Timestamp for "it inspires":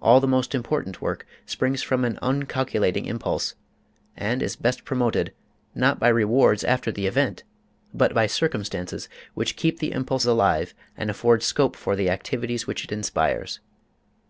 12.84-13.60